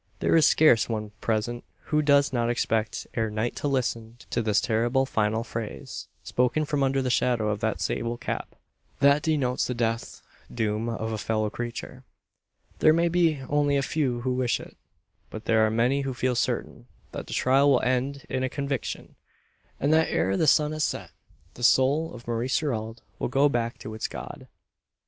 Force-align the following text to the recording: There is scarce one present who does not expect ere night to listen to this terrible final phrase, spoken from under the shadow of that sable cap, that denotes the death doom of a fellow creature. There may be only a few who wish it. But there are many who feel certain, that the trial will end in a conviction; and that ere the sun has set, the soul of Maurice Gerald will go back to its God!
There 0.19 0.35
is 0.35 0.47
scarce 0.47 0.89
one 0.89 1.11
present 1.21 1.63
who 1.91 2.01
does 2.01 2.33
not 2.33 2.49
expect 2.49 3.05
ere 3.13 3.29
night 3.29 3.55
to 3.57 3.67
listen 3.67 4.17
to 4.31 4.41
this 4.41 4.59
terrible 4.59 5.05
final 5.05 5.43
phrase, 5.43 6.07
spoken 6.23 6.65
from 6.65 6.81
under 6.81 7.03
the 7.03 7.11
shadow 7.11 7.49
of 7.51 7.59
that 7.59 7.79
sable 7.81 8.17
cap, 8.17 8.55
that 8.99 9.21
denotes 9.21 9.67
the 9.67 9.75
death 9.75 10.23
doom 10.51 10.89
of 10.89 11.11
a 11.11 11.19
fellow 11.19 11.51
creature. 11.51 12.03
There 12.79 12.93
may 12.93 13.09
be 13.09 13.41
only 13.47 13.77
a 13.77 13.83
few 13.83 14.21
who 14.21 14.33
wish 14.33 14.59
it. 14.59 14.75
But 15.29 15.45
there 15.45 15.63
are 15.67 15.69
many 15.69 16.01
who 16.01 16.15
feel 16.15 16.33
certain, 16.33 16.87
that 17.11 17.27
the 17.27 17.33
trial 17.33 17.69
will 17.69 17.81
end 17.81 18.25
in 18.27 18.41
a 18.41 18.49
conviction; 18.49 19.15
and 19.79 19.93
that 19.93 20.09
ere 20.09 20.35
the 20.35 20.47
sun 20.47 20.71
has 20.71 20.83
set, 20.83 21.11
the 21.53 21.61
soul 21.61 22.11
of 22.15 22.27
Maurice 22.27 22.57
Gerald 22.57 23.03
will 23.19 23.27
go 23.27 23.47
back 23.49 23.77
to 23.77 23.93
its 23.93 24.07
God! 24.07 24.47